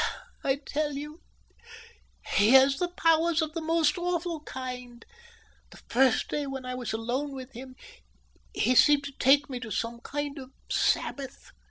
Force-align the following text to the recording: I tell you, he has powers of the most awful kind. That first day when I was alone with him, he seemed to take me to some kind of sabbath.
I 0.43 0.55
tell 0.55 0.93
you, 0.93 1.19
he 2.33 2.53
has 2.53 2.81
powers 2.97 3.39
of 3.43 3.53
the 3.53 3.61
most 3.61 3.99
awful 3.99 4.39
kind. 4.39 5.05
That 5.69 5.83
first 5.89 6.27
day 6.29 6.47
when 6.47 6.65
I 6.65 6.73
was 6.73 6.91
alone 6.91 7.33
with 7.35 7.51
him, 7.51 7.75
he 8.51 8.73
seemed 8.73 9.03
to 9.03 9.11
take 9.19 9.47
me 9.47 9.59
to 9.59 9.69
some 9.69 9.99
kind 9.99 10.39
of 10.39 10.53
sabbath. 10.71 11.51